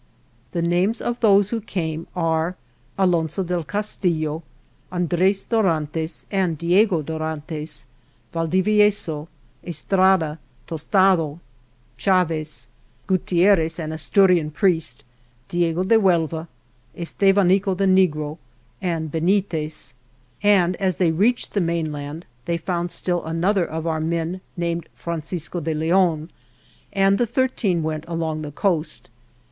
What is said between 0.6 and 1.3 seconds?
names of